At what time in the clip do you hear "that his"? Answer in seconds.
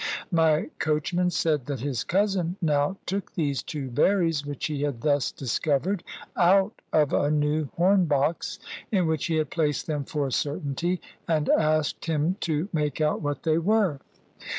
1.67-2.03